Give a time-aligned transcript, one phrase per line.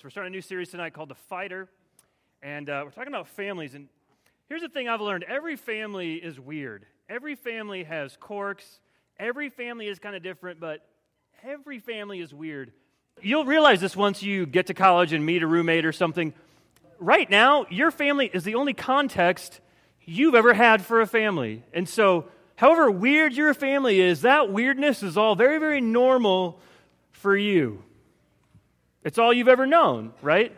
[0.00, 1.68] So we're starting a new series tonight called The Fighter,
[2.42, 3.74] and uh, we're talking about families.
[3.74, 3.86] And
[4.48, 6.86] here's the thing I've learned every family is weird.
[7.10, 8.64] Every family has quirks.
[9.18, 10.86] Every family is kind of different, but
[11.44, 12.72] every family is weird.
[13.20, 16.32] You'll realize this once you get to college and meet a roommate or something.
[16.98, 19.60] Right now, your family is the only context
[20.00, 21.62] you've ever had for a family.
[21.74, 22.24] And so,
[22.56, 26.58] however weird your family is, that weirdness is all very, very normal
[27.12, 27.82] for you.
[29.04, 30.56] It's all you've ever known, right?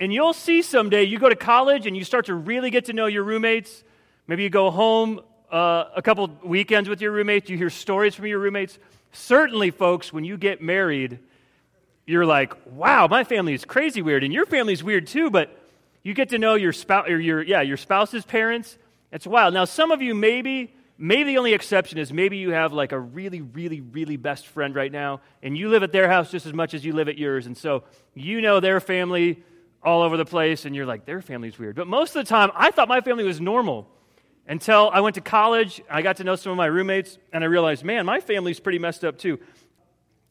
[0.00, 2.92] And you'll see someday you go to college and you start to really get to
[2.92, 3.84] know your roommates.
[4.26, 5.20] Maybe you go home
[5.50, 8.78] uh, a couple weekends with your roommates, you hear stories from your roommates.
[9.12, 11.18] Certainly, folks, when you get married,
[12.06, 15.56] you're like, wow, my family is crazy weird, and your family's weird too, but
[16.02, 18.78] you get to know your spouse or your yeah, your spouse's parents.
[19.12, 19.52] It's wild.
[19.52, 20.74] Now, some of you maybe
[21.04, 24.72] Maybe the only exception is maybe you have like a really, really, really best friend
[24.72, 27.18] right now, and you live at their house just as much as you live at
[27.18, 27.46] yours.
[27.46, 27.82] And so
[28.14, 29.42] you know their family
[29.82, 31.74] all over the place, and you're like, their family's weird.
[31.74, 33.88] But most of the time, I thought my family was normal
[34.46, 35.82] until I went to college.
[35.90, 38.78] I got to know some of my roommates, and I realized, man, my family's pretty
[38.78, 39.40] messed up too.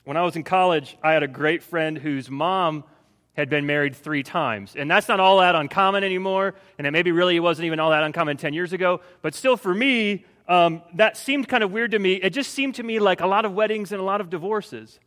[0.05, 2.85] When I was in college, I had a great friend whose mom
[3.33, 4.75] had been married three times.
[4.77, 6.55] And that's not all that uncommon anymore.
[6.77, 9.01] And it maybe really wasn't even all that uncommon 10 years ago.
[9.21, 12.15] But still, for me, um, that seemed kind of weird to me.
[12.15, 14.99] It just seemed to me like a lot of weddings and a lot of divorces.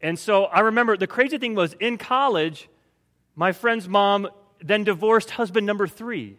[0.00, 2.70] And so I remember the crazy thing was in college,
[3.36, 4.28] my friend's mom
[4.62, 6.38] then divorced husband number three.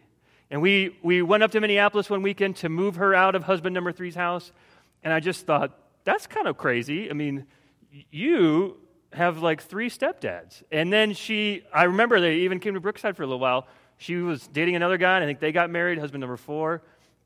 [0.50, 3.72] And we, we went up to Minneapolis one weekend to move her out of husband
[3.72, 4.50] number three's house.
[5.04, 7.08] And I just thought, that's kind of crazy.
[7.08, 7.46] I mean,
[8.10, 8.78] you
[9.12, 10.64] have like three stepdads.
[10.72, 13.68] And then she, I remember they even came to Brookside for a little while.
[13.98, 16.82] She was dating another guy, and I think they got married, husband number four.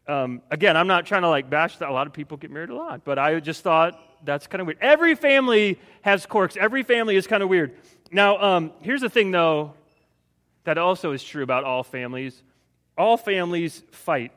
[0.06, 1.88] Um, again, I'm not trying to like bash that.
[1.88, 4.66] A lot of people get married a lot, but I just thought that's kind of
[4.66, 4.78] weird.
[4.80, 6.56] Every family has quirks.
[6.56, 7.74] Every family is kind of weird.
[8.10, 9.74] Now, um, here's the thing, though,
[10.64, 12.42] that also is true about all families.
[12.96, 14.32] All families fight.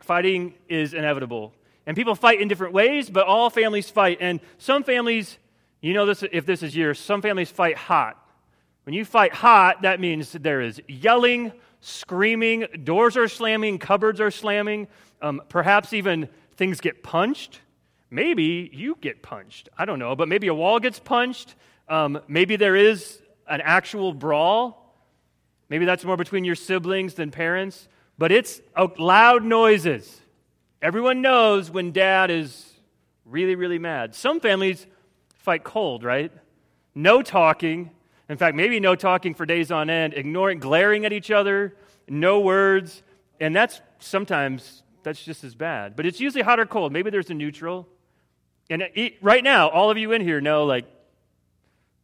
[0.00, 1.52] Fighting is inevitable.
[1.86, 4.18] And people fight in different ways, but all families fight.
[4.20, 5.38] And some families,
[5.80, 8.22] you know this if this is yours, some families fight hot.
[8.84, 11.52] When you fight hot, that means there is yelling,
[11.86, 14.88] screaming, doors are slamming, cupboards are slamming,
[15.22, 17.60] um, perhaps even things get punched.
[18.10, 19.68] Maybe you get punched.
[19.78, 21.54] I don't know, but maybe a wall gets punched.
[21.88, 24.96] Um, maybe there is an actual brawl.
[25.68, 30.20] Maybe that's more between your siblings than parents, but it's uh, loud noises.
[30.82, 32.68] Everyone knows when dad is
[33.24, 34.14] really, really mad.
[34.16, 34.86] Some families
[35.34, 36.32] fight cold, right?
[36.96, 37.90] No talking,
[38.28, 41.76] in fact, maybe no talking for days on end, ignoring, glaring at each other,
[42.08, 43.02] no words.
[43.40, 45.94] And that's sometimes, that's just as bad.
[45.94, 46.92] But it's usually hot or cold.
[46.92, 47.86] Maybe there's a neutral.
[48.68, 50.86] And it, right now, all of you in here know, like,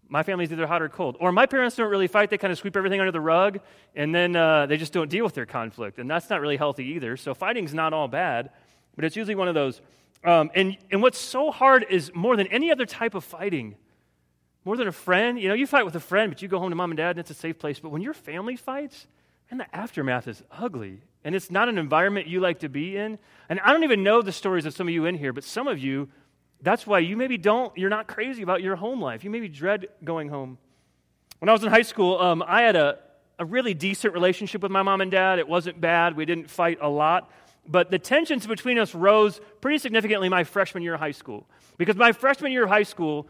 [0.09, 1.17] my family's either hot or cold.
[1.19, 2.31] Or my parents don't really fight.
[2.31, 3.61] They kind of sweep everything under the rug,
[3.97, 5.99] and then uh, they just don't deal with their conflict.
[5.99, 7.17] And that's not really healthy either.
[7.17, 8.51] So fighting's not all bad,
[8.95, 9.81] but it's usually one of those.
[10.23, 13.75] Um, and, and what's so hard is more than any other type of fighting–
[14.65, 15.39] more than a friend.
[15.39, 17.11] You know, you fight with a friend, but you go home to mom and dad
[17.11, 17.79] and it's a safe place.
[17.81, 19.07] But when your family fights,
[19.53, 21.03] and the aftermath is ugly.
[21.25, 23.19] And it's not an environment you like to be in.
[23.51, 25.69] And I don't even know the stories of some of you in here, but some
[25.69, 26.09] of you,
[26.63, 29.23] that's why you maybe don't, you're not crazy about your home life.
[29.25, 30.57] You maybe dread going home.
[31.39, 32.99] When I was in high school, um, I had a,
[33.39, 35.39] a really decent relationship with my mom and dad.
[35.39, 36.17] It wasn't bad.
[36.17, 37.31] We didn't fight a lot.
[37.69, 41.47] But the tensions between us rose pretty significantly my freshman year of high school.
[41.77, 43.29] Because my freshman year of high school,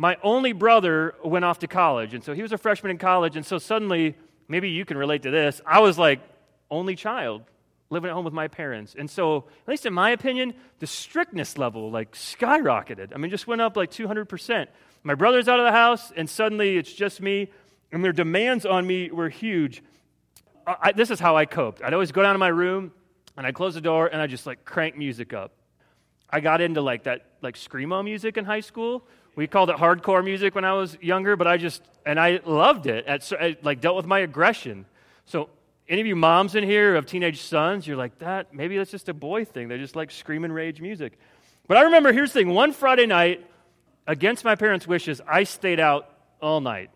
[0.00, 2.14] my only brother went off to college.
[2.14, 3.36] And so he was a freshman in college.
[3.36, 4.16] And so suddenly,
[4.48, 6.20] maybe you can relate to this, I was like,
[6.70, 7.42] only child
[7.90, 8.96] living at home with my parents.
[8.98, 13.12] And so, at least in my opinion, the strictness level like skyrocketed.
[13.14, 14.68] I mean, just went up like 200%.
[15.02, 17.50] My brother's out of the house, and suddenly it's just me,
[17.92, 19.82] and their demands on me were huge.
[20.66, 21.82] I, this is how I coped.
[21.82, 22.92] I'd always go down to my room,
[23.36, 25.52] and I'd close the door, and I'd just like crank music up.
[26.30, 29.04] I got into like that like screamo music in high school,
[29.36, 32.86] we called it hardcore music when I was younger, but I just, and I loved
[32.86, 33.06] it.
[33.06, 34.86] At, I, like, dealt with my aggression.
[35.26, 35.48] So,
[35.88, 39.08] any of you moms in here of teenage sons, you're like, that, maybe that's just
[39.08, 39.68] a boy thing.
[39.68, 41.18] They just like screaming rage music.
[41.66, 43.46] But I remember, here's the thing one Friday night,
[44.06, 46.08] against my parents' wishes, I stayed out
[46.40, 46.90] all night.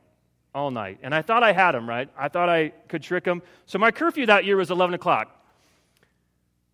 [0.55, 0.99] All night.
[1.03, 2.09] And I thought I had them, right?
[2.17, 3.43] I thought I could trick them.
[3.67, 5.31] So, my curfew that year was 11 o'clock.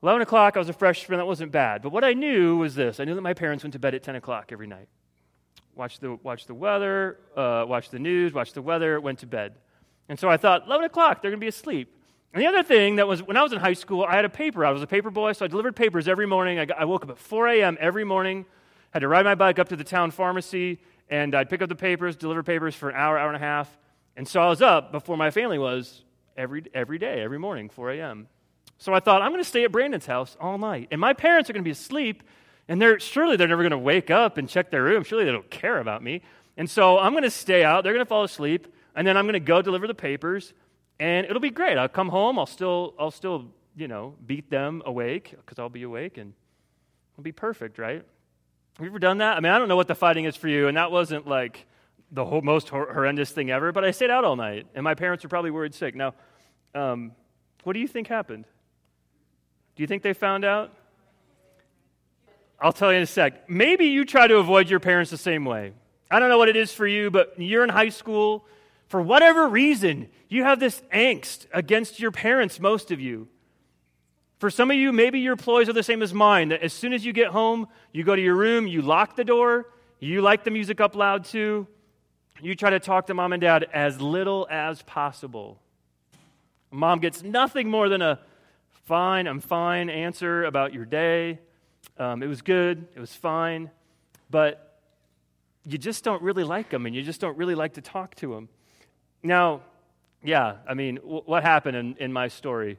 [0.02, 1.18] 11 o'clock, I was a freshman.
[1.18, 1.82] That wasn't bad.
[1.82, 4.02] But what I knew was this I knew that my parents went to bed at
[4.02, 4.88] 10 o'clock every night
[5.74, 9.54] watch the, watch the weather, uh, watch the news, watch the weather, went to bed.
[10.08, 11.94] And so I thought, 11 o'clock, they're going to be asleep.
[12.32, 14.28] And the other thing that was, when I was in high school, I had a
[14.30, 14.64] paper.
[14.64, 16.58] I was a paper boy, so I delivered papers every morning.
[16.58, 17.76] I, got, I woke up at 4 a.m.
[17.80, 18.44] every morning,
[18.92, 21.74] had to ride my bike up to the town pharmacy, and I'd pick up the
[21.74, 23.78] papers, deliver papers for an hour, hour and a half.
[24.16, 26.02] And so I was up before my family was
[26.36, 28.28] every, every day, every morning, 4 a.m.
[28.78, 30.88] So I thought, I'm going to stay at Brandon's house all night.
[30.90, 32.22] And my parents are going to be asleep,
[32.70, 35.02] and they're, surely they're never going to wake up and check their room.
[35.02, 36.22] Surely they don't care about me.
[36.56, 37.82] And so I'm going to stay out.
[37.82, 40.54] They're going to fall asleep, and then I'm going to go deliver the papers,
[41.00, 41.76] and it'll be great.
[41.76, 42.38] I'll come home.
[42.38, 46.32] I'll still, I'll still you know, beat them awake because I'll be awake, and
[47.14, 48.04] it'll be perfect, right?
[48.76, 49.36] Have you ever done that?
[49.36, 51.66] I mean, I don't know what the fighting is for you, and that wasn't like
[52.12, 54.94] the whole, most hor- horrendous thing ever, but I stayed out all night, and my
[54.94, 55.96] parents were probably worried sick.
[55.96, 56.14] Now,
[56.74, 57.12] um,
[57.64, 58.44] what do you think happened?
[59.74, 60.72] Do you think they found out?
[62.60, 63.48] I'll tell you in a sec.
[63.48, 65.72] Maybe you try to avoid your parents the same way.
[66.10, 68.44] I don't know what it is for you, but you're in high school.
[68.88, 73.28] For whatever reason, you have this angst against your parents, most of you.
[74.40, 76.92] For some of you, maybe your ploys are the same as mine that as soon
[76.92, 79.66] as you get home, you go to your room, you lock the door,
[79.98, 81.66] you like the music up loud too,
[82.40, 85.60] you try to talk to mom and dad as little as possible.
[86.70, 88.18] Mom gets nothing more than a
[88.86, 91.38] fine, I'm fine answer about your day.
[92.00, 93.70] Um, it was good, it was fine,
[94.30, 94.78] but
[95.66, 98.32] you just don't really like them and you just don't really like to talk to
[98.32, 98.48] them.
[99.22, 99.60] Now,
[100.22, 102.78] yeah, I mean, w- what happened in, in my story?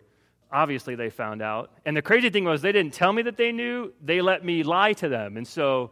[0.52, 1.70] Obviously, they found out.
[1.86, 4.64] And the crazy thing was, they didn't tell me that they knew, they let me
[4.64, 5.38] lie to them.
[5.38, 5.92] And so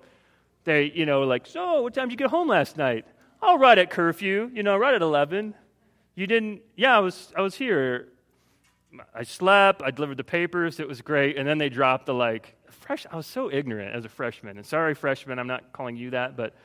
[0.64, 3.06] they, you know, like, so what time did you get home last night?
[3.44, 5.54] Oh, right at curfew, you know, right at 11.
[6.16, 8.08] You didn't, yeah, I was, I was here.
[9.14, 11.38] I slept, I delivered the papers, it was great.
[11.38, 14.58] And then they dropped the like, fresh, I was so ignorant as a freshman.
[14.58, 16.56] And sorry, freshman, I'm not calling you that, but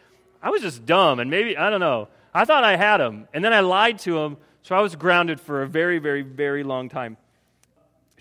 [0.43, 1.21] I was just dumb.
[1.21, 2.09] And maybe, I don't know.
[2.33, 3.29] I thought I had him.
[3.33, 4.37] And then I lied to him.
[4.63, 7.17] So I was grounded for a very, very, very long time.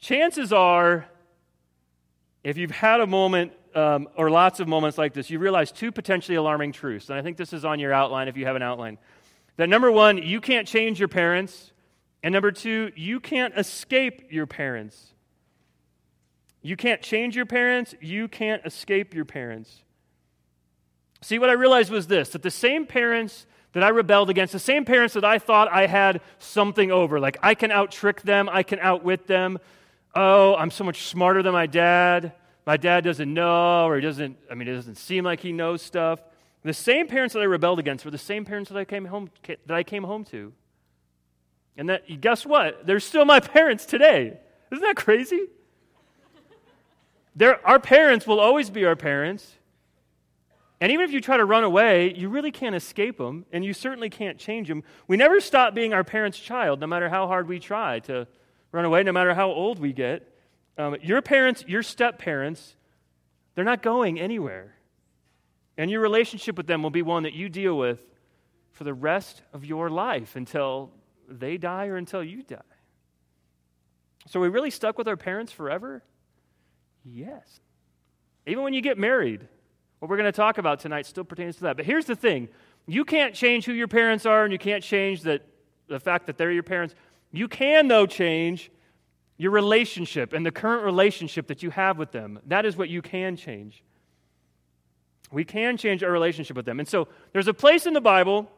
[0.01, 1.06] Chances are,
[2.44, 5.92] if you've had a moment um, or lots of moments like this, you realize two
[5.92, 7.10] potentially alarming truths.
[7.10, 8.98] And I think this is on your outline if you have an outline.
[9.56, 11.72] That number one, you can't change your parents.
[12.22, 15.13] And number two, you can't escape your parents.
[16.63, 17.94] You can't change your parents.
[18.01, 19.83] You can't escape your parents.
[21.21, 24.60] See, what I realized was this that the same parents that I rebelled against, the
[24.60, 28.50] same parents that I thought I had something over, like I can out trick them,
[28.50, 29.60] I can outwit them.
[30.15, 32.33] Oh, I'm so much smarter than my dad.
[32.66, 35.81] My dad doesn't know, or he doesn't, I mean, it doesn't seem like he knows
[35.81, 36.21] stuff.
[36.63, 39.30] The same parents that I rebelled against were the same parents that I came home,
[39.44, 40.54] that I came home to.
[41.75, 42.86] And that, guess what?
[42.86, 44.38] They're still my parents today.
[44.71, 45.48] Isn't that crazy?
[47.35, 49.56] They're, our parents will always be our parents.
[50.80, 53.74] And even if you try to run away, you really can't escape them, and you
[53.74, 54.83] certainly can't change them.
[55.07, 58.27] We never stop being our parents' child, no matter how hard we try to
[58.71, 60.27] run away, no matter how old we get.
[60.77, 62.75] Um, your parents, your step parents,
[63.56, 64.75] they're not going anywhere.
[65.77, 68.00] And your relationship with them will be one that you deal with
[68.71, 70.91] for the rest of your life until
[71.27, 72.57] they die or until you die.
[74.27, 76.03] So, we really stuck with our parents forever?
[77.03, 77.59] Yes.
[78.45, 79.47] Even when you get married,
[80.00, 81.77] what we're going to talk about tonight still pertains to that.
[81.77, 82.50] But here's the thing
[82.85, 85.45] you can't change who your parents are, and you can't change that,
[85.88, 86.95] the fact that they're your parents.
[87.31, 88.69] You can, though, change
[89.38, 92.39] your relationship and the current relationship that you have with them.
[92.47, 93.83] That is what you can change.
[95.31, 96.79] We can change our relationship with them.
[96.79, 98.49] And so there's a place in the Bible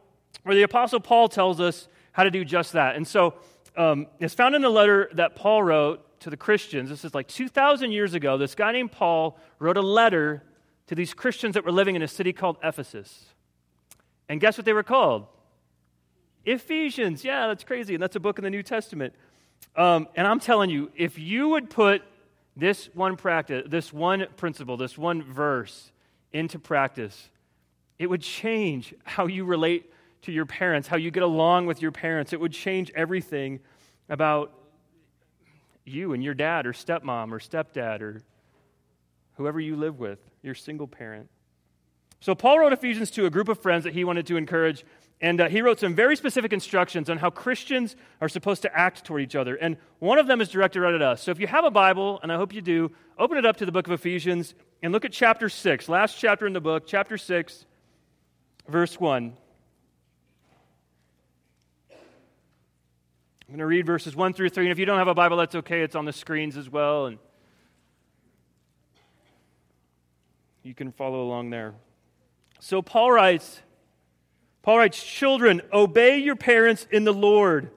[0.43, 2.95] where the Apostle Paul tells us how to do just that.
[2.95, 3.35] And so
[3.77, 6.89] um, it's found in the letter that Paul wrote to the Christians.
[6.89, 8.35] This is like 2,000 years ago.
[8.35, 10.41] This guy named Paul wrote a letter
[10.87, 13.25] to these Christians that were living in a city called Ephesus.
[14.27, 15.27] And guess what they were called?
[16.43, 17.23] Ephesians.
[17.23, 17.93] Yeah, that's crazy.
[17.93, 19.13] And that's a book in the New Testament.
[19.75, 22.01] Um, and I'm telling you, if you would put
[22.57, 25.91] this one practice, this one principle, this one verse
[26.33, 27.29] into practice,
[27.99, 31.91] it would change how you relate to your parents, how you get along with your
[31.91, 32.33] parents.
[32.33, 33.59] It would change everything
[34.09, 34.64] about
[35.85, 38.21] you and your dad or stepmom or stepdad or
[39.35, 41.29] whoever you live with, your single parent.
[42.19, 44.83] So, Paul wrote Ephesians to a group of friends that he wanted to encourage,
[45.21, 49.05] and uh, he wrote some very specific instructions on how Christians are supposed to act
[49.05, 49.55] toward each other.
[49.55, 51.21] And one of them is directed right at us.
[51.21, 53.65] So, if you have a Bible, and I hope you do, open it up to
[53.65, 57.17] the book of Ephesians and look at chapter 6, last chapter in the book, chapter
[57.17, 57.65] 6,
[58.67, 59.37] verse 1.
[63.47, 64.65] I'm going to read verses 1 through 3.
[64.65, 65.81] And if you don't have a Bible, that's okay.
[65.81, 67.05] It's on the screens as well.
[67.05, 67.19] And
[70.63, 71.75] you can follow along there.
[72.59, 73.61] So Paul writes,
[74.63, 77.69] Paul writes, Children, obey your parents in the Lord.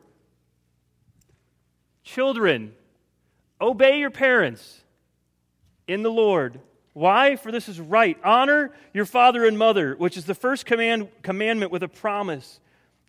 [2.03, 2.73] Children,
[3.61, 4.81] obey your parents
[5.87, 6.61] in the Lord.
[6.95, 7.37] Why?
[7.37, 8.17] For this is right.
[8.25, 12.59] Honor your father and mother, which is the first command, commandment with a promise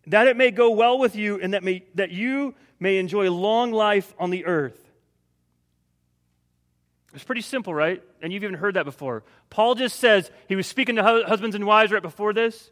[0.09, 3.71] that it may go well with you and that, may, that you may enjoy long
[3.71, 4.77] life on the earth.
[7.13, 8.03] It's pretty simple, right?
[8.21, 9.23] And you've even heard that before.
[9.49, 12.69] Paul just says, he was speaking to husbands and wives right before this,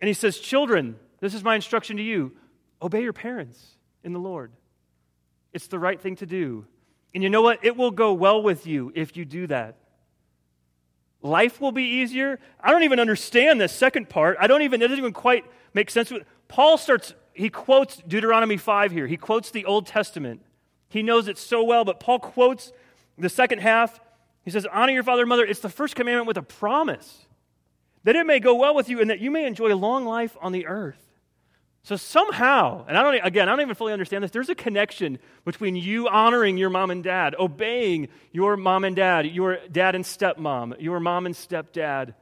[0.00, 2.32] and he says, Children, this is my instruction to you
[2.80, 3.60] obey your parents
[4.04, 4.52] in the Lord.
[5.52, 6.64] It's the right thing to do.
[7.12, 7.64] And you know what?
[7.64, 9.76] It will go well with you if you do that.
[11.22, 12.38] Life will be easier.
[12.60, 14.36] I don't even understand this second part.
[14.38, 15.44] I don't even, it doesn't even quite
[15.74, 16.12] make sense.
[16.48, 19.06] Paul starts, he quotes Deuteronomy 5 here.
[19.06, 20.42] He quotes the Old Testament.
[20.88, 22.72] He knows it so well, but Paul quotes
[23.18, 24.00] the second half.
[24.44, 25.44] He says, Honor your father and mother.
[25.44, 27.26] It's the first commandment with a promise
[28.04, 30.36] that it may go well with you and that you may enjoy a long life
[30.40, 31.04] on the earth.
[31.82, 34.30] So somehow, and I don't again, I don't even fully understand this.
[34.30, 39.26] There's a connection between you honoring your mom and dad, obeying your mom and dad,
[39.26, 42.14] your dad and stepmom, your mom and stepdad,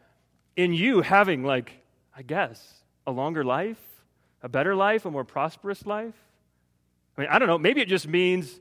[0.57, 1.73] in you having like,
[2.17, 3.81] I guess, a longer life,
[4.47, 6.15] a better life, a more prosperous life.
[7.19, 7.59] I mean, I don't know.
[7.59, 8.61] Maybe it just means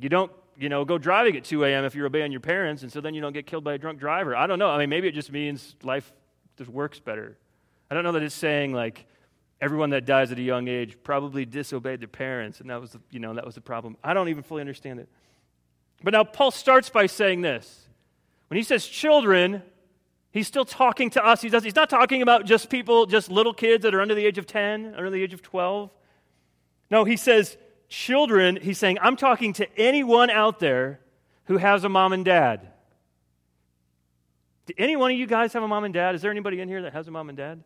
[0.00, 1.84] you don't, you know, go driving at 2 a.m.
[1.84, 4.00] if you're obeying your parents, and so then you don't get killed by a drunk
[4.00, 4.34] driver.
[4.34, 4.70] I don't know.
[4.70, 6.10] I mean, maybe it just means life
[6.56, 7.36] just works better.
[7.90, 9.04] I don't know that it's saying like
[9.60, 13.20] everyone that dies at a young age probably disobeyed their parents, and that was you
[13.20, 13.98] know, that was the problem.
[14.02, 15.08] I don't even fully understand it.
[16.02, 17.88] But now Paul starts by saying this.
[18.48, 19.62] When he says children,
[20.36, 21.42] he's still talking to us.
[21.42, 24.26] He does, he's not talking about just people, just little kids that are under the
[24.26, 25.90] age of 10, under the age of 12.
[26.90, 27.56] No, he says
[27.88, 28.58] children.
[28.60, 31.00] He's saying, I'm talking to anyone out there
[31.44, 32.68] who has a mom and dad.
[34.66, 36.14] Do any one of you guys have a mom and dad?
[36.14, 37.62] Is there anybody in here that has a mom and dad?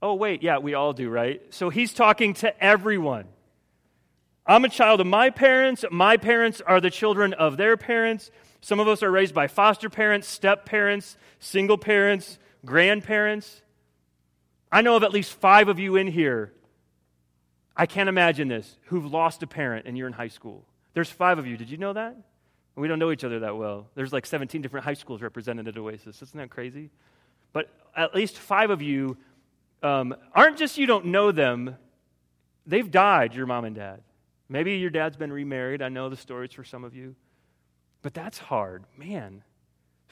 [0.00, 1.40] Oh, wait, yeah, we all do, right?
[1.50, 3.26] So he's talking to everyone.
[4.44, 5.84] I'm a child of my parents.
[5.92, 8.32] My parents are the children of their parents.
[8.62, 13.60] Some of us are raised by foster parents, step parents, single parents, grandparents.
[14.70, 16.52] I know of at least five of you in here.
[17.76, 20.64] I can't imagine this, who've lost a parent and you're in high school.
[20.94, 21.56] There's five of you.
[21.56, 22.16] Did you know that?
[22.76, 23.88] We don't know each other that well.
[23.96, 26.22] There's like 17 different high schools represented at Oasis.
[26.22, 26.90] Isn't that crazy?
[27.52, 29.16] But at least five of you
[29.82, 31.76] um, aren't just you don't know them,
[32.64, 34.02] they've died, your mom and dad.
[34.48, 35.82] Maybe your dad's been remarried.
[35.82, 37.16] I know the stories for some of you.
[38.02, 38.84] But that's hard.
[38.96, 39.42] Man,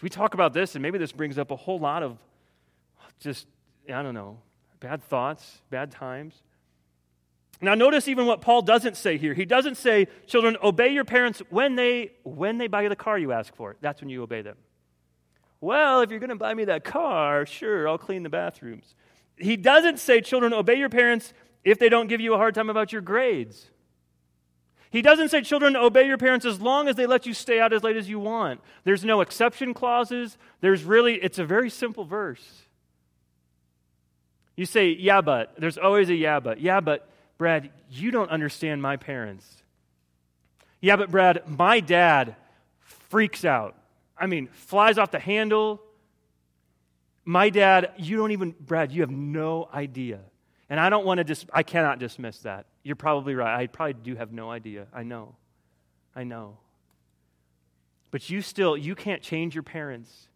[0.02, 2.18] we talk about this, and maybe this brings up a whole lot of
[3.18, 3.46] just,
[3.92, 4.38] I don't know,
[4.78, 6.34] bad thoughts, bad times.
[7.60, 9.34] Now notice even what Paul doesn't say here.
[9.34, 13.18] He doesn't say, children, obey your parents when they when they buy you the car
[13.18, 13.76] you ask for.
[13.82, 14.56] That's when you obey them.
[15.60, 18.94] Well, if you're going to buy me that car, sure, I'll clean the bathrooms
[19.40, 21.32] he doesn't say, children, obey your parents
[21.64, 23.70] if they don't give you a hard time about your grades.
[24.90, 27.72] He doesn't say, children, obey your parents as long as they let you stay out
[27.72, 28.60] as late as you want.
[28.84, 30.36] There's no exception clauses.
[30.60, 32.62] There's really, it's a very simple verse.
[34.56, 35.54] You say, yeah, but.
[35.58, 36.60] There's always a yeah, but.
[36.60, 39.46] Yeah, but, Brad, you don't understand my parents.
[40.80, 42.34] Yeah, but, Brad, my dad
[42.80, 43.76] freaks out.
[44.18, 45.80] I mean, flies off the handle,
[47.24, 50.20] my dad, you don't even, Brad, you have no idea.
[50.70, 52.66] And I don't want to dis, I cannot dismiss that.
[52.84, 53.60] You're probably right.
[53.60, 54.86] I probably do have no idea.
[54.94, 55.34] I know.
[56.14, 56.58] I know.
[58.12, 60.28] But you still, you can't change your parents.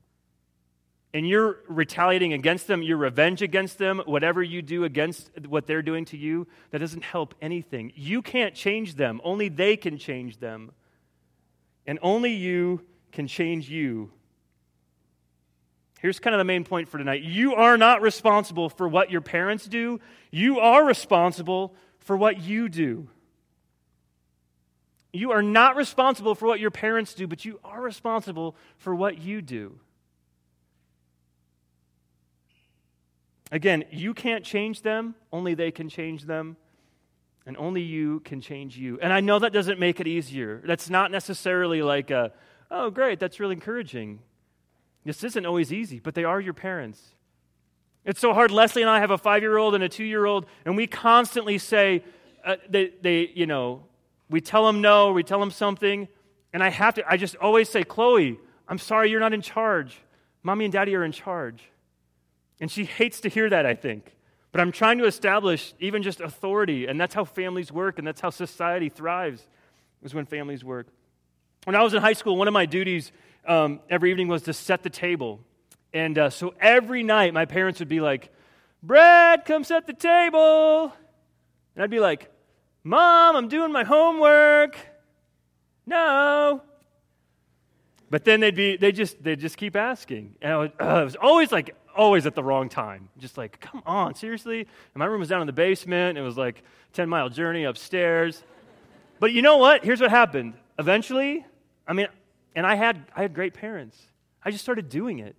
[1.12, 5.82] And you're retaliating against them, your revenge against them, whatever you do against what they're
[5.82, 7.92] doing to you, that doesn't help anything.
[7.94, 9.20] You can't change them.
[9.22, 10.72] Only they can change them.
[11.86, 12.80] And only you
[13.12, 14.10] can change you.
[16.04, 17.22] Here's kind of the main point for tonight.
[17.22, 22.68] You are not responsible for what your parents do, you are responsible for what you
[22.68, 23.08] do.
[25.14, 29.16] You are not responsible for what your parents do, but you are responsible for what
[29.16, 29.80] you do.
[33.50, 36.58] Again, you can't change them, only they can change them,
[37.46, 38.98] and only you can change you.
[39.00, 40.60] And I know that doesn't make it easier.
[40.66, 42.32] That's not necessarily like a,
[42.70, 44.20] oh, great, that's really encouraging.
[45.04, 47.14] This isn't always easy, but they are your parents.
[48.04, 48.50] It's so hard.
[48.50, 50.86] Leslie and I have a five year old and a two year old, and we
[50.86, 52.04] constantly say,
[52.44, 53.84] uh, they, they, you know,
[54.28, 56.08] we tell them no, we tell them something,
[56.52, 60.00] and I have to, I just always say, Chloe, I'm sorry you're not in charge.
[60.42, 61.62] Mommy and daddy are in charge.
[62.60, 64.14] And she hates to hear that, I think.
[64.52, 68.20] But I'm trying to establish even just authority, and that's how families work, and that's
[68.20, 69.46] how society thrives,
[70.02, 70.86] is when families work.
[71.64, 73.10] When I was in high school, one of my duties
[73.46, 75.40] um, every evening was to set the table.
[75.92, 78.30] And uh, so every night, my parents would be like,
[78.82, 80.92] Brad, come set the table.
[81.74, 82.30] And I'd be like,
[82.82, 84.76] Mom, I'm doing my homework.
[85.86, 86.62] No.
[88.10, 90.36] But then they'd be, they just, they'd just keep asking.
[90.42, 93.08] And I was, uh, it was always like, always at the wrong time.
[93.18, 94.60] Just like, come on, seriously?
[94.60, 96.18] And my room was down in the basement.
[96.18, 98.42] It was like 10 mile journey upstairs.
[99.20, 99.84] But you know what?
[99.84, 100.54] Here's what happened.
[100.78, 101.46] Eventually,
[101.86, 102.08] I mean,
[102.54, 104.00] and I had, I had great parents.
[104.42, 105.36] I just started doing it.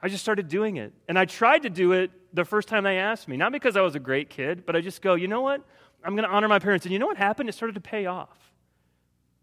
[0.00, 0.92] I just started doing it.
[1.08, 3.80] And I tried to do it the first time they asked me, not because I
[3.80, 5.62] was a great kid, but I just go, you know what?
[6.04, 6.86] I'm going to honor my parents.
[6.86, 7.48] And you know what happened?
[7.48, 8.36] It started to pay off.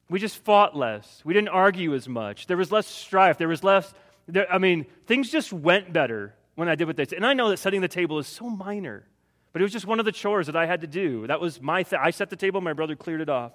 [0.10, 1.22] We just fought less.
[1.26, 2.48] We didn't argue as much.
[2.48, 3.38] There was less strife.
[3.38, 3.94] There was less,
[4.28, 7.18] there, I mean, things just went better when I did what they said.
[7.18, 9.08] And I know that setting the table is so minor,
[9.52, 11.28] but it was just one of the chores that I had to do.
[11.28, 11.84] That was my.
[12.00, 13.52] I set the table, my brother cleared it off.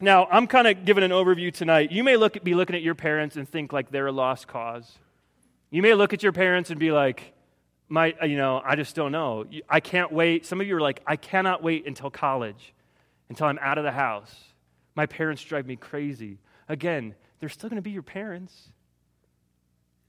[0.00, 1.92] Now, I'm kind of giving an overview tonight.
[1.92, 4.98] You may look, be looking at your parents and think like they're a lost cause.
[5.70, 7.32] You may look at your parents and be like,
[7.88, 9.44] my, you know, I just don't know.
[9.68, 10.46] I can't wait.
[10.46, 12.74] Some of you are like, I cannot wait until college,
[13.28, 14.34] until I'm out of the house.
[14.94, 16.38] My parents drive me crazy.
[16.68, 18.72] Again, they're still going to be your parents.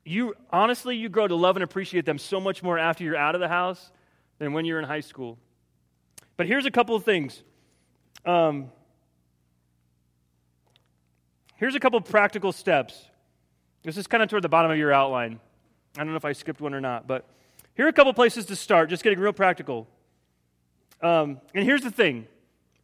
[0.03, 3.35] You honestly, you grow to love and appreciate them so much more after you're out
[3.35, 3.91] of the house
[4.39, 5.37] than when you're in high school.
[6.37, 7.43] But here's a couple of things.
[8.25, 8.71] Um,
[11.55, 13.05] here's a couple practical steps.
[13.83, 15.39] This is kind of toward the bottom of your outline.
[15.95, 17.25] I don't know if I skipped one or not, but
[17.75, 19.87] here are a couple places to start, just getting real practical.
[21.01, 22.27] Um, and here's the thing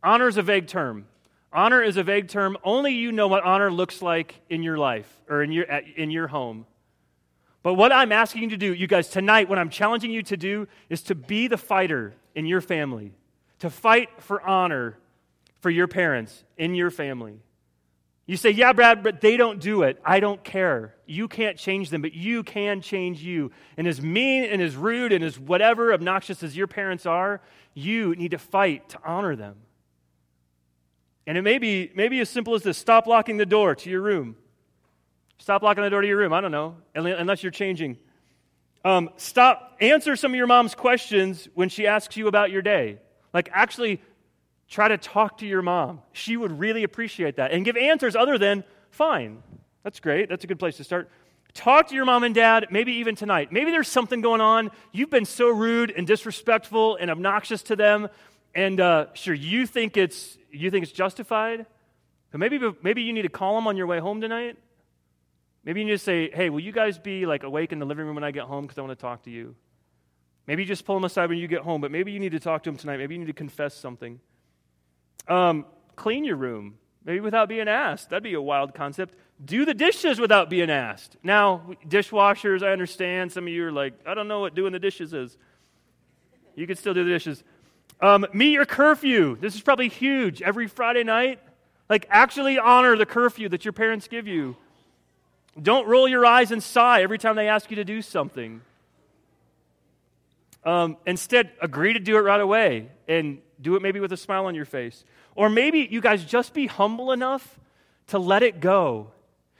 [0.03, 1.07] honor is a vague term.
[1.53, 2.57] Honor is a vague term.
[2.63, 6.27] Only you know what honor looks like in your life or in your, in your
[6.27, 6.65] home.
[7.63, 10.37] But what I'm asking you to do, you guys, tonight, what I'm challenging you to
[10.37, 13.13] do is to be the fighter in your family,
[13.59, 14.97] to fight for honor
[15.59, 17.39] for your parents in your family.
[18.31, 19.99] You say, Yeah, Brad, but they don't do it.
[20.05, 20.95] I don't care.
[21.05, 23.51] You can't change them, but you can change you.
[23.75, 27.41] And as mean and as rude and as whatever obnoxious as your parents are,
[27.73, 29.57] you need to fight to honor them.
[31.27, 34.01] And it may be maybe as simple as this stop locking the door to your
[34.01, 34.37] room.
[35.37, 36.31] Stop locking the door to your room.
[36.31, 37.97] I don't know, unless you're changing.
[38.85, 42.99] Um, stop, answer some of your mom's questions when she asks you about your day.
[43.33, 44.01] Like, actually
[44.71, 46.01] Try to talk to your mom.
[46.13, 47.51] She would really appreciate that.
[47.51, 49.43] And give answers other than, fine.
[49.83, 50.29] That's great.
[50.29, 51.09] That's a good place to start.
[51.53, 53.51] Talk to your mom and dad, maybe even tonight.
[53.51, 54.71] Maybe there's something going on.
[54.93, 58.07] You've been so rude and disrespectful and obnoxious to them,
[58.55, 61.65] and uh, sure, you think it's you think it's justified.
[62.31, 64.57] But maybe maybe you need to call them on your way home tonight.
[65.65, 68.05] Maybe you need to say, "Hey, will you guys be like awake in the living
[68.05, 69.53] room when I get home because I want to talk to you."
[70.47, 72.39] Maybe you just pull them aside when you get home, but maybe you need to
[72.39, 72.97] talk to them tonight.
[72.97, 74.21] Maybe you need to confess something.
[75.27, 78.09] Um, clean your room, maybe without being asked.
[78.09, 79.15] That'd be a wild concept.
[79.43, 81.17] Do the dishes without being asked.
[81.23, 83.31] Now, dishwashers, I understand.
[83.31, 85.37] Some of you are like, I don't know what doing the dishes is.
[86.55, 87.43] You can still do the dishes.
[88.01, 89.37] Um, meet your curfew.
[89.39, 90.41] This is probably huge.
[90.41, 91.39] Every Friday night,
[91.89, 94.55] like actually honor the curfew that your parents give you.
[95.61, 98.61] Don't roll your eyes and sigh every time they ask you to do something.
[100.63, 104.45] Um, instead, agree to do it right away and do it maybe with a smile
[104.45, 105.03] on your face.
[105.35, 107.59] Or maybe you guys just be humble enough
[108.07, 109.11] to let it go.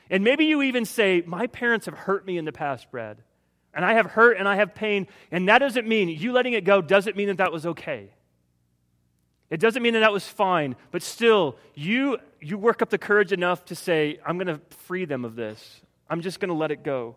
[0.10, 3.18] And maybe you even say, My parents have hurt me in the past, Brad.
[3.74, 5.08] And I have hurt and I have pain.
[5.32, 8.10] And that doesn't mean, you letting it go doesn't mean that that was okay.
[9.50, 10.76] It doesn't mean that that was fine.
[10.92, 15.06] But still, you, you work up the courage enough to say, I'm going to free
[15.06, 15.82] them of this.
[16.10, 17.16] I'm just going to let it go.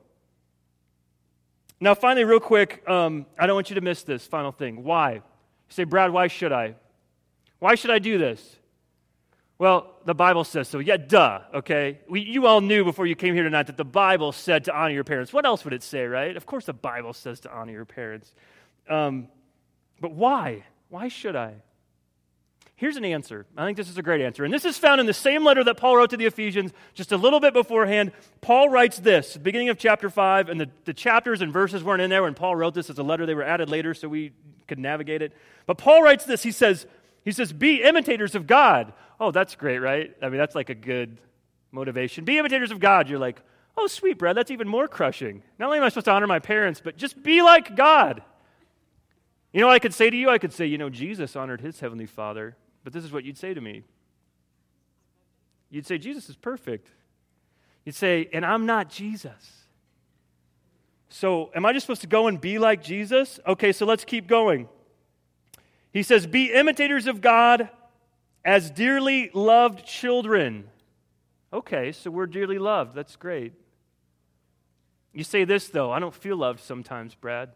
[1.81, 4.85] Now, finally, real quick, um, I don't want you to miss this final thing.
[4.85, 5.23] Why?
[5.69, 6.75] You say, Brad, why should I?
[7.59, 8.57] Why should I do this?
[9.59, 10.81] Well, the Bible says so.
[10.81, 12.01] Yeah, duh, okay?
[12.09, 14.93] We, you all knew before you came here tonight that the Bible said to honor
[14.93, 15.33] your parents.
[15.33, 16.37] What else would it say, right?
[16.37, 18.35] Of course, the Bible says to honor your parents.
[18.89, 19.29] Um,
[20.01, 20.65] but why?
[20.89, 21.55] Why should I?
[22.77, 23.47] Here's an answer.
[23.57, 24.45] I think this is a great answer.
[24.45, 27.13] And this is found in the same letter that Paul wrote to the Ephesians just
[27.13, 28.11] a little bit beforehand.
[28.41, 32.11] Paul writes this, beginning of chapter 5, and the, the chapters and verses weren't in
[32.11, 33.27] there when Paul wrote this as a letter.
[33.27, 34.33] They were added later so we
[34.69, 35.33] could navigate it.
[35.67, 36.43] But Paul writes this.
[36.43, 36.87] He says,
[37.25, 38.93] he says, be imitators of God.
[39.19, 40.15] Oh, that's great, right?
[40.23, 41.19] I mean, that's like a good
[41.71, 42.25] motivation.
[42.25, 43.09] Be imitators of God.
[43.09, 43.41] You're like,
[43.77, 45.43] oh, sweet, Brad, that's even more crushing.
[45.59, 48.23] Not only am I supposed to honor my parents, but just be like God.
[49.53, 50.31] You know I could say to you?
[50.31, 53.39] I could say, you know, Jesus honored his heavenly Father, but this is what you'd
[53.39, 53.85] say to me.
[55.71, 56.89] You'd say, Jesus is perfect.
[57.85, 59.64] You'd say, and I'm not Jesus.
[61.17, 63.39] So, am I just supposed to go and be like Jesus?
[63.47, 64.69] Okay, so let's keep going.
[65.93, 67.69] He says, Be imitators of God
[68.45, 70.65] as dearly loved children.
[71.53, 72.97] Okay, so we're dearly loved.
[72.97, 73.53] That's great.
[75.13, 77.51] You say this, though I don't feel loved sometimes, Brad.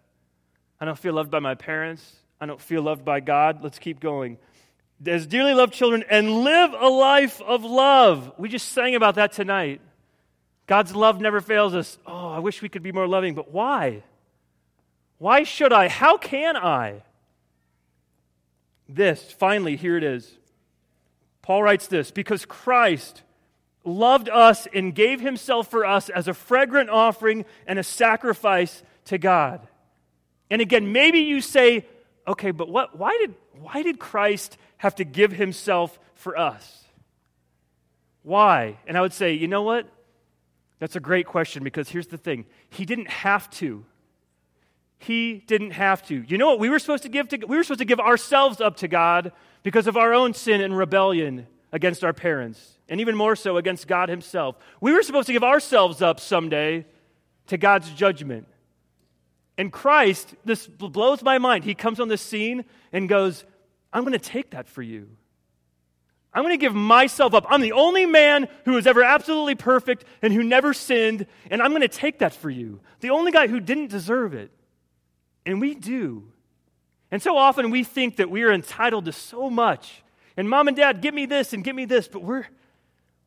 [0.81, 2.15] I don't feel loved by my parents.
[2.41, 3.65] I don't feel loved by God.
[3.65, 4.39] Let's keep going.
[5.05, 8.35] As dearly loved children and live a life of love.
[8.39, 9.81] We just sang about that tonight.
[10.69, 11.99] God's love never fails us.
[12.07, 14.05] Oh, I wish we could be more loving, but why?
[15.17, 15.89] Why should I?
[15.89, 17.03] How can I?
[18.87, 20.31] This, finally, here it is.
[21.41, 23.23] Paul writes this because Christ
[23.83, 29.17] loved us and gave himself for us as a fragrant offering and a sacrifice to
[29.17, 29.67] God.
[30.51, 31.87] And again, maybe you say,
[32.27, 36.85] okay, but what, why, did, why did Christ have to give himself for us?
[38.23, 38.77] Why?
[38.87, 39.89] And I would say, you know what?
[40.79, 43.85] That's a great question because here's the thing He didn't have to.
[44.99, 46.25] He didn't have to.
[46.27, 48.61] You know what we were supposed to give to we were supposed to give ourselves
[48.61, 53.15] up to God because of our own sin and rebellion against our parents, and even
[53.15, 54.57] more so against God himself.
[54.81, 56.87] We were supposed to give ourselves up someday
[57.49, 58.47] to God's judgment.
[59.59, 61.65] And Christ, this blows my mind.
[61.65, 63.45] He comes on the scene and goes,
[63.93, 65.09] I'm going to take that for you.
[66.33, 67.47] I'm going to give myself up.
[67.49, 71.71] I'm the only man who is ever absolutely perfect and who never sinned, and I'm
[71.71, 72.81] going to take that for you.
[73.01, 74.51] The only guy who didn't deserve it.
[75.47, 76.31] And we do.
[77.11, 80.03] And so often we think that we are entitled to so much.
[80.37, 82.47] And mom and dad, give me this and give me this, but we're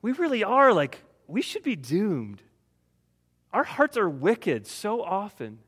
[0.01, 2.41] we really are like we should be doomed.
[3.53, 5.59] Our hearts are wicked so often.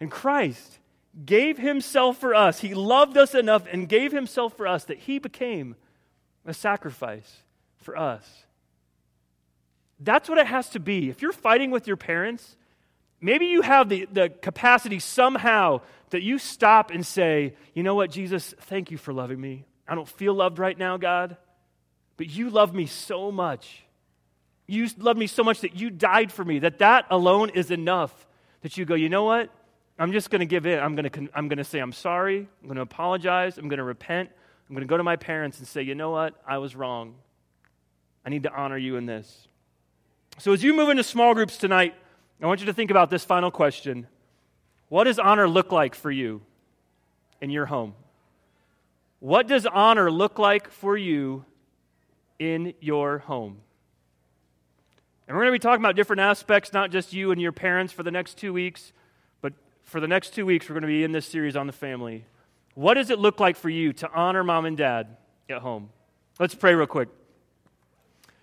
[0.00, 0.78] And Christ
[1.24, 2.60] gave himself for us.
[2.60, 5.76] He loved us enough and gave himself for us that he became
[6.46, 7.42] a sacrifice
[7.78, 8.44] for us.
[10.00, 11.08] That's what it has to be.
[11.08, 12.56] If you're fighting with your parents,
[13.20, 18.10] maybe you have the, the capacity somehow that you stop and say, you know what,
[18.10, 19.64] Jesus, thank you for loving me.
[19.86, 21.36] I don't feel loved right now, God,
[22.16, 23.84] but you love me so much.
[24.66, 28.26] You love me so much that you died for me, that that alone is enough
[28.62, 29.50] that you go, you know what?
[29.98, 30.78] I'm just going to give in.
[30.78, 32.48] I'm going to, I'm going to say, I'm sorry.
[32.60, 33.58] I'm going to apologize.
[33.58, 34.30] I'm going to repent.
[34.72, 36.32] I'm going to go to my parents and say, you know what?
[36.48, 37.16] I was wrong.
[38.24, 39.46] I need to honor you in this.
[40.38, 41.94] So, as you move into small groups tonight,
[42.40, 44.06] I want you to think about this final question
[44.88, 46.40] What does honor look like for you
[47.42, 47.92] in your home?
[49.20, 51.44] What does honor look like for you
[52.38, 53.58] in your home?
[55.28, 57.92] And we're going to be talking about different aspects, not just you and your parents
[57.92, 58.94] for the next two weeks,
[59.42, 61.74] but for the next two weeks, we're going to be in this series on the
[61.74, 62.24] family.
[62.74, 65.16] What does it look like for you to honor mom and dad
[65.50, 65.90] at home?
[66.38, 67.08] Let's pray real quick.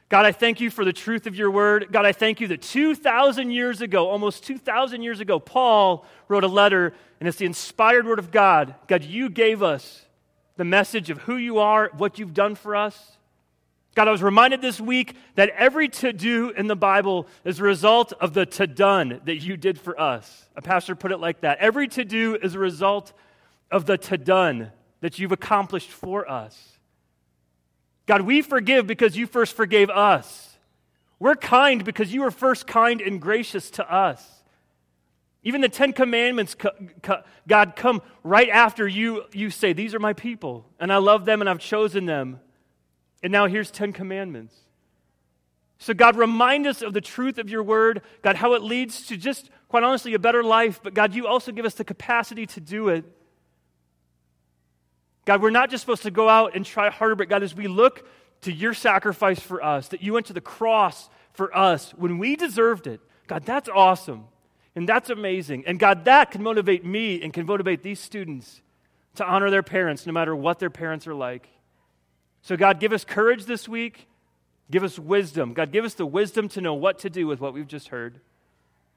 [0.10, 1.90] God, I thank you for the truth of your word.
[1.92, 6.48] God, I thank you that 2,000 years ago, almost 2,000 years ago, Paul wrote a
[6.48, 8.74] letter, and it's the inspired word of God.
[8.88, 10.06] God, you gave us
[10.58, 13.18] the message of who you are, what you've done for us.
[13.94, 17.64] God, I was reminded this week that every to do in the Bible is a
[17.64, 20.50] result of the to done that you did for us.
[20.56, 21.60] A pastor put it like that.
[21.60, 23.14] Every to do is a result
[23.72, 26.78] of the to done that you've accomplished for us.
[28.06, 30.58] God, we forgive because you first forgave us.
[31.20, 34.26] We're kind because you were first kind and gracious to us.
[35.44, 36.56] Even the Ten Commandments,
[37.48, 41.42] God, come right after you, you say, These are my people, and I love them,
[41.42, 42.40] and I've chosen them.
[43.24, 44.56] And now here's Ten Commandments.
[45.78, 48.02] So, God, remind us of the truth of your word.
[48.22, 50.82] God, how it leads to just, quite honestly, a better life.
[50.84, 53.06] But, God, you also give us the capacity to do it.
[55.30, 57.68] God, we're not just supposed to go out and try harder, but God, as we
[57.68, 58.04] look
[58.42, 62.36] to your sacrifice for us, that you went to the cross for us when we
[62.36, 64.26] deserved it, God, that's awesome.
[64.76, 65.66] And that's amazing.
[65.68, 68.64] And God, that can motivate me and can motivate these students
[69.18, 71.48] to honor their parents no matter what their parents are like.
[72.42, 74.08] So, God, give us courage this week.
[74.72, 75.54] Give us wisdom.
[75.54, 78.20] God, give us the wisdom to know what to do with what we've just heard.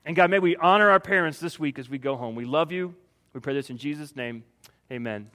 [0.06, 2.34] And God, may we honor our parents this week as we go home.
[2.36, 2.94] We love you.
[3.34, 4.44] We pray this in Jesus' name.
[4.90, 5.28] Amen.